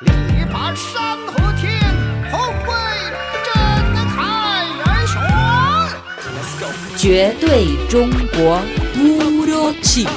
[0.00, 0.07] 力
[0.51, 1.77] 拔山河天，
[2.31, 2.73] 宏伟
[3.45, 3.53] 震
[4.07, 5.13] 撼人生。
[6.97, 8.61] 绝对中国
[8.97, 10.07] 乌鲁奇。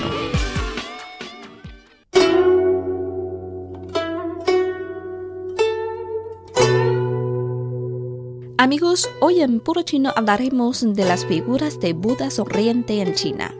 [8.57, 13.53] Amigos, hoy en Puro Chino hablaremos de las figuras de Buda sonriente en China.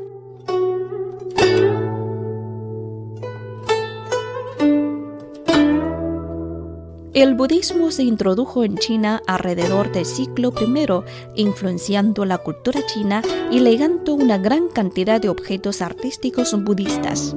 [7.15, 13.61] El budismo se introdujo en China alrededor del siglo I, influenciando la cultura china y
[13.61, 17.37] legando una gran cantidad de objetos artísticos budistas.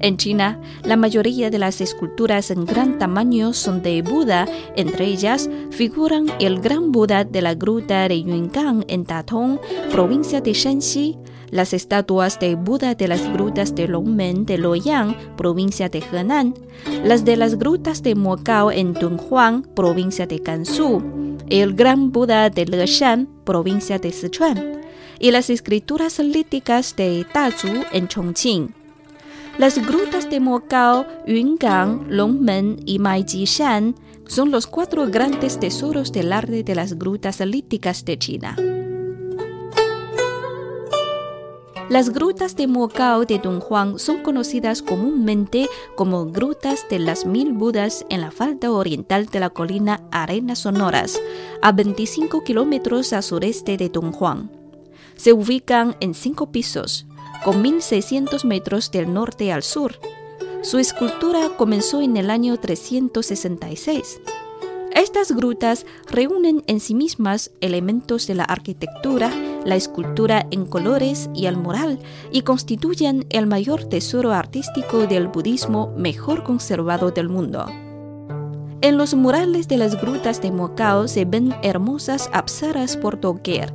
[0.00, 5.48] En China, la mayoría de las esculturas en gran tamaño son de Buda, entre ellas
[5.70, 9.58] figuran el gran Buda de la gruta de Yungang en Datong,
[9.90, 11.16] provincia de Shanxi,
[11.50, 16.54] las estatuas de Buda de las grutas de Longmen de Luoyang, provincia de Henan,
[17.04, 21.02] las de las grutas de Mokao en Dunhuang, provincia de Gansu,
[21.48, 24.80] el gran Buda de Leshan, provincia de Sichuan,
[25.18, 28.74] y las escrituras líticas de Dazu en Chongqing.
[29.58, 33.94] Las grutas de Mokao, Yungang, Longmen y Maijishan
[34.26, 38.56] son los cuatro grandes tesoros del arte de las grutas líticas de China.
[41.90, 48.06] Las grutas de Mokao de Dunhuang son conocidas comúnmente como grutas de las mil Budas
[48.10, 51.20] en la falda oriental de la colina Arenas Sonoras,
[51.60, 54.52] a 25 kilómetros al sureste de Dunhuang.
[55.16, 57.06] Se ubican en cinco pisos,
[57.44, 59.98] con 1.600 metros del norte al sur.
[60.62, 64.20] Su escultura comenzó en el año 366.
[64.94, 69.32] Estas grutas reúnen en sí mismas elementos de la arquitectura,
[69.64, 71.98] la escultura en colores y el mural
[72.32, 77.66] y constituyen el mayor tesoro artístico del budismo mejor conservado del mundo.
[78.82, 83.74] En los murales de las grutas de Mokao se ven hermosas apsaras por doquier.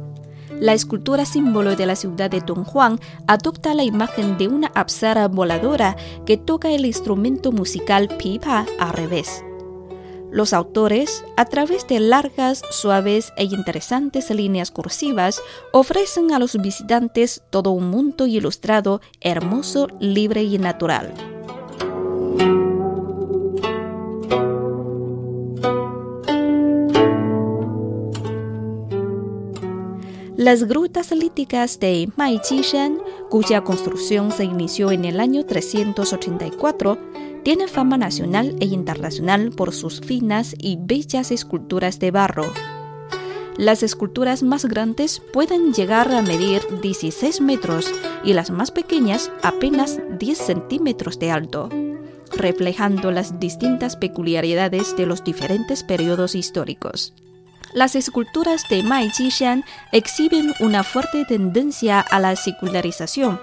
[0.59, 5.95] La escultura símbolo de la ciudad de Dunhuang adopta la imagen de una apsara voladora
[6.25, 9.43] que toca el instrumento musical pipa al revés.
[10.35, 15.41] Los autores, a través de largas, suaves e interesantes líneas cursivas,
[15.71, 21.13] ofrecen a los visitantes todo un mundo ilustrado, hermoso, libre y natural.
[30.35, 32.99] Las grutas líticas de Maijishan,
[33.29, 36.97] cuya construcción se inició en el año 384,
[37.43, 42.45] tienen fama nacional e internacional por sus finas y bellas esculturas de barro.
[43.57, 47.93] Las esculturas más grandes pueden llegar a medir 16 metros
[48.23, 51.69] y las más pequeñas apenas 10 centímetros de alto,
[52.35, 57.13] reflejando las distintas peculiaridades de los diferentes periodos históricos.
[57.75, 63.37] Las esculturas de Mai Jishan exhiben una fuerte tendencia a la secularización.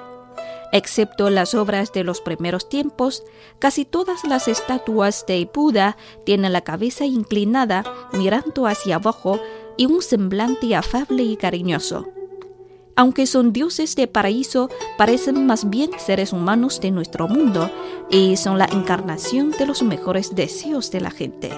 [0.72, 3.24] Excepto las obras de los primeros tiempos,
[3.58, 7.84] casi todas las estatuas de Buda tienen la cabeza inclinada,
[8.14, 9.38] mirando hacia abajo
[9.76, 12.08] y un semblante afable y cariñoso.
[12.96, 17.70] Aunque son dioses de paraíso, parecen más bien seres humanos de nuestro mundo
[18.08, 21.50] y son la encarnación de los mejores deseos de la gente.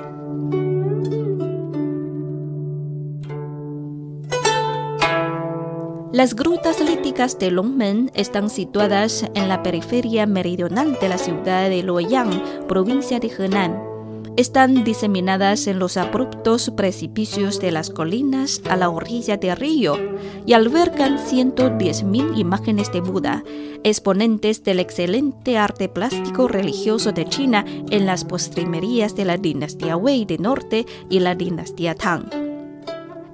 [6.15, 11.83] Las grutas líticas de Longmen están situadas en la periferia meridional de la ciudad de
[11.83, 13.83] Luoyang, provincia de Henan.
[14.37, 19.99] Están diseminadas en los abruptos precipicios de las colinas a la orilla del río
[20.47, 23.43] y albergan 110.000 imágenes de Buda,
[23.83, 30.27] exponentes del excelente arte plástico religioso de China en las postrimerías de la dinastía Wei
[30.27, 32.44] de Norte y la dinastía Tang.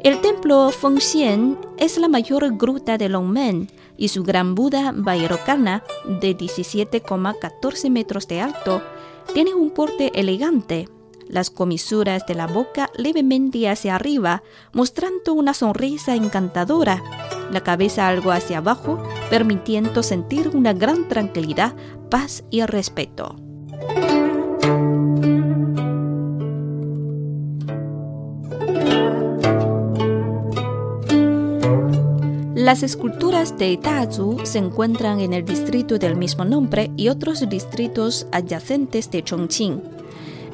[0.03, 3.69] El templo Fengxian es la mayor gruta de Longmen
[3.99, 5.85] y su gran Buda Vairocana,
[6.23, 8.83] de 17,14 metros de alto,
[9.35, 10.89] tiene un porte elegante,
[11.29, 14.43] las comisuras de la boca levemente hacia arriba,
[14.73, 17.03] mostrando una sonrisa encantadora,
[17.53, 21.75] la cabeza algo hacia abajo, permitiendo sentir una gran tranquilidad,
[22.09, 23.37] paz y respeto.
[32.61, 38.27] Las esculturas de Dazu se encuentran en el distrito del mismo nombre y otros distritos
[38.33, 39.81] adyacentes de Chongqing.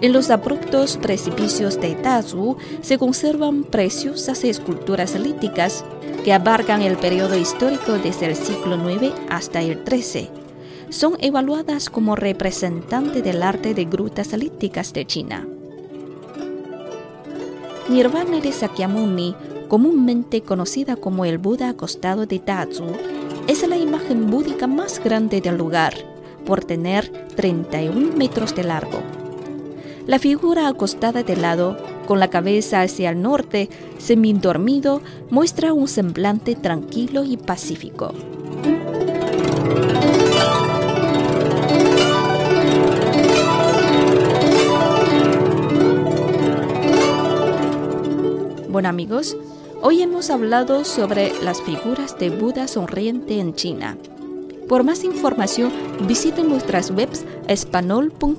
[0.00, 5.84] En los abruptos precipicios de Dazu se conservan preciosas esculturas líticas
[6.24, 10.30] que abarcan el periodo histórico desde el siglo IX hasta el XIII.
[10.90, 15.44] son evaluadas como representantes del arte de grutas elípticas de China.
[17.88, 19.34] Nirvana de Sakyamuni,
[19.68, 22.86] comúnmente conocida como el Buda acostado de Dazu,
[23.46, 25.94] es la imagen búdica más grande del lugar,
[26.44, 29.00] por tener 31 metros de largo.
[30.06, 31.76] La figura acostada de lado,
[32.06, 33.68] con la cabeza hacia el norte,
[33.98, 38.12] semidormido, muestra un semblante tranquilo y pacífico.
[48.68, 49.36] Bueno amigos,
[49.82, 53.96] hoy hemos hablado sobre las figuras de Buda sonriente en China.
[54.68, 55.72] Por más información,
[56.06, 58.30] visiten nuestras webs espanol.cri.cn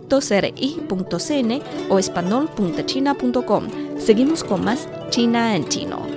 [1.90, 3.68] o espanol.china.com.
[3.98, 6.17] Seguimos con más China en chino.